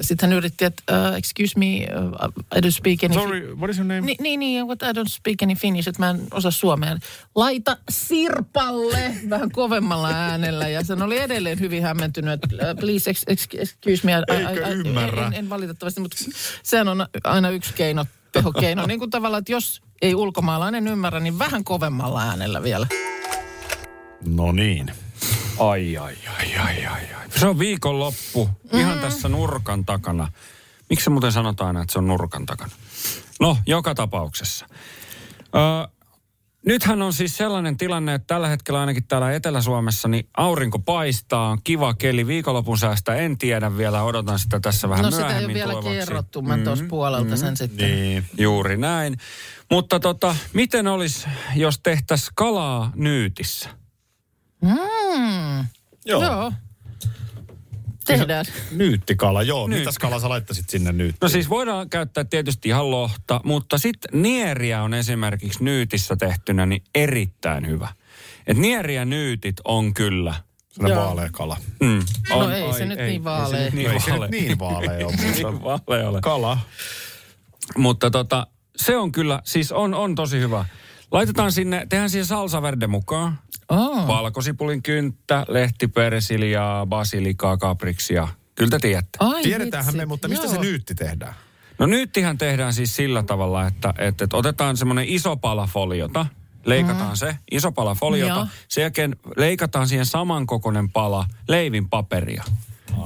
[0.00, 3.14] Sitten hän yritti, että uh, excuse me, uh, I don't speak any...
[3.14, 4.00] Sorry, what is your name?
[4.00, 6.96] Ni, niin, niin, but I don't speak any Finnish, että mä en osaa suomea.
[7.34, 10.68] Laita sirpalle vähän kovemmalla äänellä.
[10.68, 14.12] Ja sen oli edelleen hyvin hämmentynyt, että uh, please ex, ex, excuse me.
[14.12, 15.26] I, Eikö ymmärrä?
[15.26, 16.16] En, en, valitettavasti, mutta
[16.62, 18.86] sehän on aina yksi keino, tehokeino.
[18.86, 22.86] Niin kuin tavallaan, että jos ei ulkomaalainen ymmärrä, niin vähän kovemmalla äänellä vielä.
[24.26, 24.92] No niin.
[25.58, 27.26] Ai, ai, ai, ai, ai, ai.
[27.36, 30.32] Se on viikonloppu, ihan tässä nurkan takana.
[30.90, 32.72] Miksi muuten sanotaan aina, että se on nurkan takana?
[33.40, 34.66] No, joka tapauksessa.
[35.54, 35.88] Ö,
[36.66, 41.58] nythän on siis sellainen tilanne, että tällä hetkellä ainakin täällä Etelä-Suomessa, niin aurinko paistaa, on
[41.64, 42.26] kiva keli.
[42.26, 45.72] Viikonlopun säästä en tiedä vielä, odotan sitä tässä vähän no sitä ei myöhemmin ole vielä
[45.72, 45.98] tulevaksi.
[45.98, 46.42] kerrottu.
[46.42, 47.90] Mä tuossa puolelta sen sitten.
[47.90, 48.24] Niin.
[48.38, 49.16] Juuri näin.
[49.70, 53.81] Mutta tota, miten olisi, jos tehtäisiin kalaa nyytissä?
[54.62, 55.66] Mm,
[56.04, 56.22] Joo.
[56.24, 56.52] joo.
[58.06, 58.44] Tehdään.
[58.70, 59.66] Nyyttikala, joo.
[59.66, 59.80] Nyytti.
[59.80, 61.16] Mitäs kala sä laittaisit sinne nyt?
[61.20, 66.82] No siis voidaan käyttää tietysti ihan lohta, mutta sitten nieriä on esimerkiksi nyytissä tehtynä niin
[66.94, 67.88] erittäin hyvä.
[68.46, 70.34] Et nieriä nyytit on kyllä.
[70.72, 71.06] Sellainen Joo.
[71.06, 71.56] vaalea kala.
[71.80, 73.58] Mm, No ei se nyt niin vaalea.
[73.60, 74.28] Ei se nyt niin No ei se vaalea.
[74.28, 76.20] nyt niin vaalea ole, mutta Niin vaalea ole.
[76.20, 76.58] kala.
[77.76, 78.46] Mutta tota,
[78.76, 80.64] se on kyllä, siis on, on tosi hyvä.
[81.10, 83.38] Laitetaan sinne, tehdään siihen salsa verde mukaan.
[83.72, 84.06] Oh.
[84.06, 88.28] Valkosipulin kynttä, lehtipersiliaa, basilikaa, kapriksia.
[88.54, 89.18] Kyllä te tiedätte.
[89.20, 90.06] Ai Tiedetäänhän me, vitsi.
[90.06, 90.54] mutta mistä Joo.
[90.54, 91.34] se nyytti tehdään?
[91.78, 96.26] No nyttihän tehdään siis sillä tavalla, että, että, että otetaan semmoinen iso pala foliota,
[96.64, 97.16] leikataan mm.
[97.16, 98.46] se, iso pala foliota, Joo.
[98.68, 102.44] sen jälkeen leikataan siihen samankokoinen pala leivin paperia.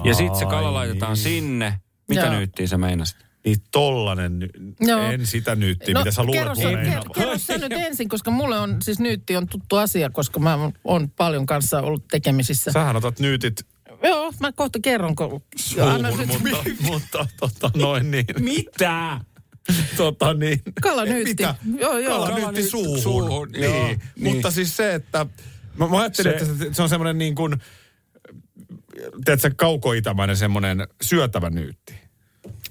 [0.05, 1.81] Ja sitten se kala laitetaan sinne.
[2.09, 2.33] Mitä Joo.
[2.33, 3.26] nyyttiä se meinasit?
[3.47, 5.01] Niin tollanen, Joo.
[5.01, 7.03] en sitä nyyttiä, mitä sä luulet kerro, mun sä, meinaavan.
[7.15, 10.59] ker, kerro sä nyt ensin, koska mulle on, siis nyytti on tuttu asia, koska mä
[10.85, 12.73] on paljon kanssa ollut tekemisissä.
[12.73, 13.67] Sähän otat nyytit
[14.03, 15.17] Joo, mä kohta kerron.
[15.17, 15.43] Kun,
[15.83, 18.25] Anna suuhun, nyt- mutta, mutta tota noin niin.
[18.39, 19.21] Mitä?
[19.97, 20.63] tota niin.
[20.83, 21.31] Kalanyytti.
[21.31, 21.55] Mitä?
[21.79, 22.19] Joo, joo.
[22.27, 22.99] Kalanyytti suuhun.
[23.01, 23.65] suuhun, Niin.
[23.65, 24.01] joo, niin.
[24.17, 24.35] niin.
[24.35, 25.27] Mutta siis se, että
[25.77, 27.55] mä, mä ajattelin, Se- se, että se on semmoinen niin kuin,
[29.25, 31.95] tiedätkö, kaukoitämäinen semmoinen syötävä nyytti.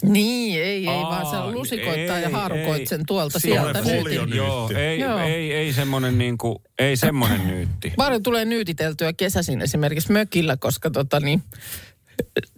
[0.09, 2.85] Niin, ei, ei, Aa, vaan sä lusikoittaa ei, ja haarukoit ei.
[2.85, 4.09] sen tuolta Semmoinen sieltä.
[4.09, 4.37] nyytin.
[4.37, 5.19] Joo, ei, Joo.
[5.19, 7.93] ei, ei semmonen niinku, ei semmonen nyytti.
[7.97, 11.43] Paljon tulee nyytiteltyä kesäisin esimerkiksi mökillä, koska tota niin,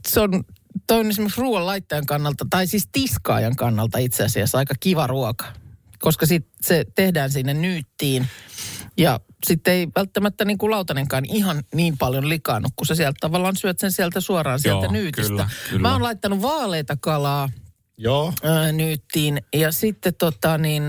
[0.08, 0.44] se on,
[0.88, 5.46] toi on esimerkiksi ruoan laittajan kannalta, tai siis tiskaajan kannalta itse asiassa aika kiva ruoka.
[6.00, 8.28] Koska sit se tehdään sinne nyyttiin
[8.98, 13.56] ja sitten ei välttämättä niin kuin lautanenkaan ihan niin paljon likaannut, kun sä sieltä tavallaan
[13.56, 15.30] syöt sen sieltä suoraan sieltä Joo, nyytistä.
[15.30, 15.82] kyllä, kyllä.
[15.82, 17.50] Mä oon laittanut vaaleita kalaa
[17.98, 18.34] Joo.
[18.44, 20.84] ää, nyyttiin ja sitten tota niin,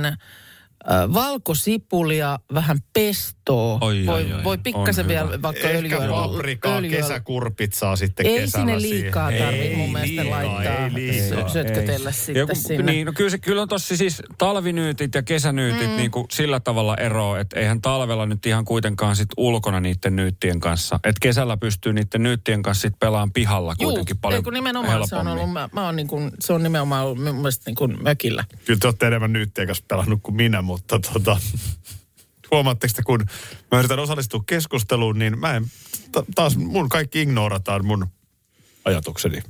[1.15, 3.79] valkosipulia, vähän pestoa.
[3.81, 5.15] Oi, voi, oi, oi, voi pikkasen hyvä.
[5.15, 6.09] vielä vaikka Ehkä öljyä.
[6.09, 9.47] paprikaa, öljyä- kesäkurpit saa sitten Ei kesällä sinne liikaa siihen.
[9.47, 10.85] tarvitse mun Ei mielestä liikaa, laittaa.
[10.87, 11.49] Ei liikaa.
[11.49, 12.93] Sö- Sötkötellä sitten Joku, sinne.
[12.93, 15.97] niin, no kyllä, se, kyllä on tossa siis talvinyytit ja kesänyytit mm.
[15.97, 20.61] niin kuin sillä tavalla eroa, että eihän talvella nyt ihan kuitenkaan sit ulkona niiden nyyttien
[20.61, 20.95] kanssa.
[21.05, 25.09] Että kesällä pystyy niiden nyyttien kanssa sit pelaamaan pihalla kuitenkin Juu, paljon ei kun nimenomaan
[25.09, 25.33] se on helpommin.
[25.43, 28.45] ollut, mä, mä oon niin kuin, se on nimenomaan ollut mun mielestä niin kuin mökillä.
[28.65, 31.41] Kyllä te olette enemmän nyttien kanssa pelannut kuin minä, mutta tota,
[32.51, 33.25] huomaatteko te, kun
[33.73, 35.65] mä yritän osallistua keskusteluun, niin mä en,
[36.13, 38.07] ta- taas mun kaikki ignorataan mun
[38.85, 39.43] ajatukseni.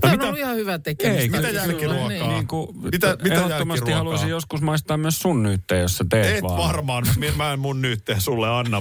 [0.00, 1.22] Tämä on ollut ihan hyvä tekemistä.
[1.22, 2.08] Ei, Mitä jälkiruokaa?
[2.08, 6.36] Niin, niin kuin, Mitä- mitä ehdottomasti haluaisin joskus maistaa myös sun nyyttejä, jos sä teet
[6.36, 6.58] Et vaan.
[6.58, 7.04] varmaan,
[7.36, 8.80] mä en mun nytteen sulle anna.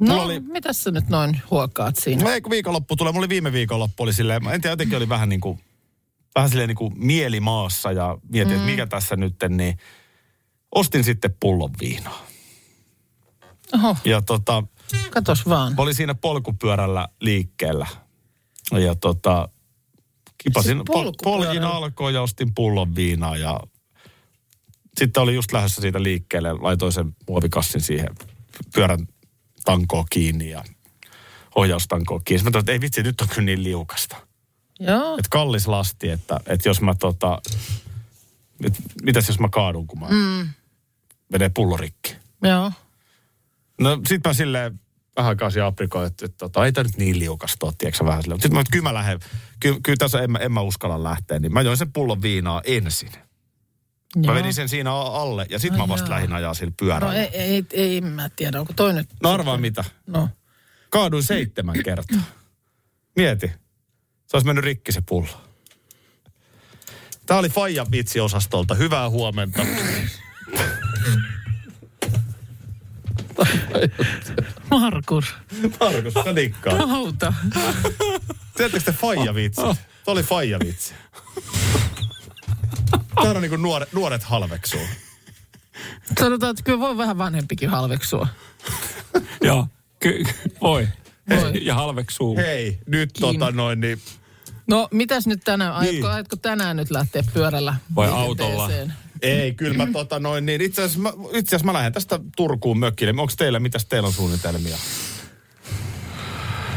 [0.00, 2.24] No, Mulla oli- mitäs sä nyt noin huokaat siinä?
[2.24, 5.08] No ei kun viikonloppu tulee, mulla oli viime viikonloppu oli silleen, en tiedä, jotenkin oli
[5.08, 5.60] vähän niin kuin,
[6.34, 8.58] vähän silleen niin kuin mieli maassa ja mietin, mm.
[8.58, 9.78] että mikä tässä nyt, niin
[10.74, 12.26] ostin sitten pullon viinaa.
[13.74, 14.62] Oho, Ja tota,
[15.10, 15.74] katos vaan.
[15.74, 17.86] Mä olin siinä polkupyörällä liikkeellä.
[18.72, 19.48] Ja tota,
[20.38, 21.46] kipasin, Siis pol, polkupyörällä?
[21.46, 23.60] polkin alkoon ja ostin pullon viinaa ja
[24.98, 26.52] sitten oli just lähdössä siitä liikkeelle.
[26.52, 28.08] Laitoin sen muovikassin siihen
[28.74, 29.06] pyörän
[29.64, 30.64] tankoon kiinni ja
[31.54, 32.38] ohjaustankoon kiinni.
[32.38, 34.23] Sitten Mä totesin, että ei vitsi, nyt on kyllä niin liukasta.
[34.80, 35.12] Joo.
[35.18, 37.42] Että kallis lasti, että, että jos mä tota,
[38.64, 40.48] et, mitäs jos mä kaadun, kun mä mm.
[41.32, 42.16] menee pullo rikki.
[42.42, 42.72] Joo.
[43.80, 44.80] No sit mä silleen
[45.16, 48.22] vähän aikaa siinä aprikoin, että, että, että ei tää nyt niin liukasta ole, tiedätkö vähän
[48.22, 48.40] silleen.
[48.40, 49.20] Sitten mä, että kyllä mä lähden,
[49.60, 52.62] kyllä, kyllä tässä en, mä- en mä uskalla lähteä, niin mä join sen pullon viinaa
[52.64, 53.10] ensin.
[54.16, 54.34] Mä Joo.
[54.34, 57.14] vedin sen siinä alle ja sitten Ai mä vasta lähdin ajaa sillä No pyörällä.
[57.14, 59.08] ei, ei, ei, mä tiedä, onko toi nyt...
[59.22, 59.84] No arvaa mitä.
[60.06, 60.28] No.
[60.90, 62.20] Kaaduin seitsemän kertaa.
[63.16, 63.52] Mieti.
[64.34, 65.28] Se olisi mennyt rikki se pullo.
[67.26, 68.74] Tämä oli Faija vitsi-osastolta.
[68.74, 69.62] Hyvää huomenta.
[74.70, 75.34] Markus,
[75.80, 76.90] Markus, mä dikkaan.
[76.90, 77.32] auta.
[78.56, 79.60] Tiedättekö te Faija vitsi?
[79.60, 79.74] Tuo
[80.06, 80.94] oli Faija vitsi.
[83.14, 84.86] Tämä on niin kuin nuoret, nuoret halveksuu.
[86.20, 88.28] Sanotaan, että kyllä voi vähän vanhempikin halveksua.
[89.42, 89.68] Joo,
[90.00, 90.24] ky-
[90.60, 90.88] voi.
[91.30, 91.64] Voi.
[91.64, 92.36] Ja halveksuu.
[92.36, 94.00] Hei, nyt tota noin, niin
[94.66, 95.72] No, mitäs nyt tänään?
[95.74, 96.14] Aiotko, Niin.
[96.14, 98.70] aiotko tänään nyt lähteä pyörällä Vai autolla?
[99.22, 102.78] ei, kyllä mä tota noin, niin itse asiassa mä, itse asiassa mä lähden tästä Turkuun
[102.78, 103.10] mökille.
[103.10, 104.76] Onko teillä, mitäs teillä on suunnitelmia?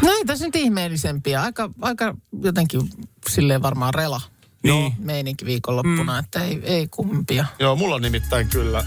[0.02, 1.42] No ei tässä nyt ihmeellisempiä.
[1.42, 2.82] Aika, aika jotenkin
[3.30, 4.22] silleen varmaan rela.
[4.64, 4.94] Niin.
[5.00, 6.20] Meininki viikonloppuna, mm.
[6.20, 7.46] että ei, ei kummempia.
[7.60, 8.84] Joo, mulla on nimittäin kyllä.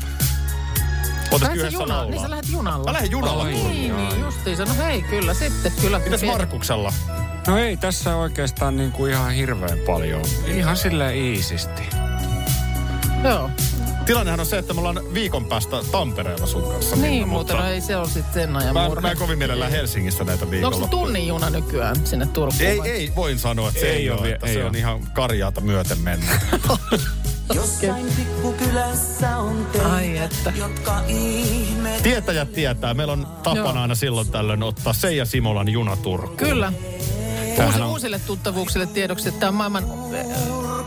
[1.41, 1.95] Sä yhdessä junalla?
[1.97, 2.11] laulaa?
[2.11, 2.85] Niin sä lähdet junalla.
[2.85, 3.45] Mä lähden junalla.
[3.45, 3.71] Turkuun.
[3.71, 4.65] Niin, niin justiinsa.
[4.65, 5.73] No hei, kyllä sitten.
[5.81, 5.99] Kyllä.
[5.99, 6.93] Mitäs Markuksella?
[7.51, 10.23] No ei tässä oikeastaan niin kuin ihan hirveän paljon.
[10.47, 11.83] Ihan silleen iisisti.
[13.25, 13.51] Joo.
[14.07, 16.97] Tilannehan on se, että me ollaan viikon päästä Tampereella sun kanssa.
[16.97, 19.01] Niin, Minna, muuten no ei se ole sitten sen ajan Mä, murhe.
[19.01, 22.63] mä en kovin mielellään Helsingissä näitä No, Onko se tunnin juna nykyään sinne Turkuun?
[22.63, 22.89] Ei, vai?
[22.91, 24.69] ei, voin sanoa, että se ei, Ei ole, vie- että ei se oo.
[24.69, 26.41] on ihan karjaata myöten mennä.
[27.55, 30.53] Jossain pikkukylässä on teitä, Ai että.
[30.57, 32.03] jotka ihmettelevät.
[32.03, 32.95] Tietäjät tietää.
[32.95, 33.79] Meillä on tapana Joo.
[33.83, 36.37] aina silloin tällöin ottaa Seija Simolan juna Turkuun.
[36.37, 36.73] Kyllä.
[37.67, 39.85] Uusi, on- Uusille tuttavuuksille tiedoksi, että tämä on maailman...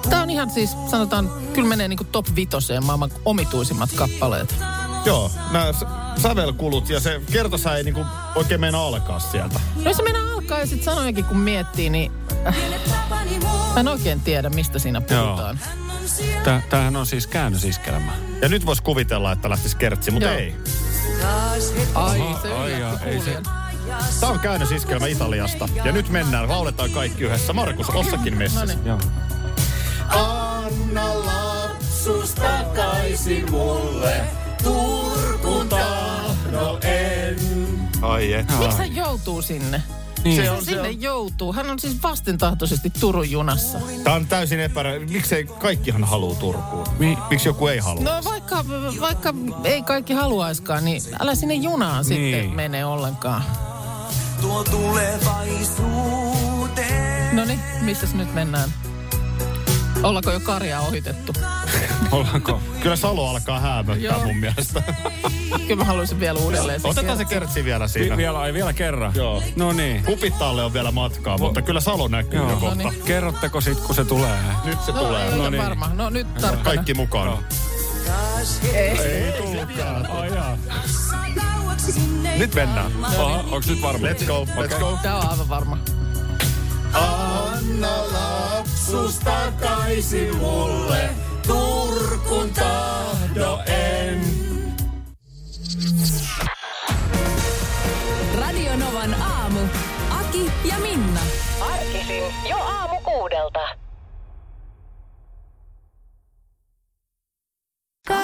[0.09, 4.55] Tämä on ihan siis, sanotaan, kyllä menee niin top vitoseen maailman omituisimmat kappaleet.
[5.05, 5.65] Joo, nämä
[6.21, 8.05] sävelkulut ja se kertosa ei niinku
[8.35, 9.59] oikein meinaa alkaa sieltä.
[9.83, 12.11] No se mennään alkaa ja sitten sanojakin kun miettii, niin
[12.47, 12.55] äh,
[13.73, 15.59] mä en oikein tiedä, mistä siinä puhutaan.
[16.43, 18.11] Tää, tämähän on siis käännösiskelmä.
[18.41, 20.37] Ja nyt voisi kuvitella, että lähtisi kertsi, mutta Joo.
[20.37, 20.55] ei.
[21.95, 23.37] Ai, se ai jaa, ei se-.
[24.19, 25.69] Tämä on käännösiskelmä Italiasta.
[25.85, 27.53] Ja nyt mennään, lauletaan kaikki yhdessä.
[27.53, 28.77] Markus, ossakin messissä.
[28.85, 28.99] Joo.
[30.09, 34.21] Anna lapsus takaisin mulle,
[34.63, 37.35] Turkun tahdo en.
[38.01, 38.47] Ai et.
[38.59, 39.83] Miksi hän joutuu sinne?
[40.23, 40.41] Niin.
[40.43, 41.53] Se on sinne joutuu.
[41.53, 43.77] Hän on siis vastentahtoisesti Turun junassa.
[44.03, 44.99] Tämä on täysin epärä...
[44.99, 46.87] Miksei kaikkihan haluu Turkuun?
[46.99, 48.03] Mi- Miksi joku ei halua?
[48.03, 48.65] No vaikka,
[48.99, 52.55] vaikka ei kaikki haluaiskaan, niin älä sinne junaan sitten Niin.
[52.55, 53.43] mene ollenkaan.
[54.43, 57.35] Tuo tulevaisuuteen.
[57.35, 58.69] No niin, missäs nyt mennään?
[60.03, 61.33] Ollaanko jo karjaa ohitettu?
[62.11, 62.61] Ollaanko?
[62.81, 64.83] Kyllä Salo alkaa häämöttää mun mielestä.
[65.67, 66.81] Kyllä mä haluaisin vielä uudelleen.
[66.81, 67.47] sen Otetaan se kerran.
[67.47, 68.17] kertsi vielä siinä.
[68.17, 69.11] Vi- vielä, ai vielä kerran?
[69.15, 69.43] Joo.
[69.55, 70.03] No niin.
[70.03, 72.49] Kupittaalle on vielä matkaa, mutta kyllä Salo näkyy Joo.
[72.49, 72.75] jo No kohta.
[72.75, 73.01] niin.
[73.05, 74.39] Kerrotteko sit, kun se tulee?
[74.65, 75.29] Nyt se No tulee.
[75.29, 75.63] ei No niin.
[75.63, 75.89] varma.
[75.93, 76.63] No nyt tarkkana.
[76.63, 77.27] Kaikki mukaan.
[77.27, 77.39] Joo.
[78.73, 80.11] Ei tullutkaan.
[80.11, 80.57] Ai jaa.
[82.37, 82.91] Nyt mennään.
[83.03, 84.07] Aha, onks nyt varma?
[84.07, 84.97] Let's go, let's go.
[85.03, 85.77] Tämä on aivan varma.
[86.93, 91.09] Anna lapsus takaisin mulle,
[91.47, 94.21] Turkun tahdo en.
[98.39, 99.59] Radio Novan aamu.
[100.19, 101.19] Aki ja Minna.
[101.61, 103.82] Arkisin jo aamu kuudelta.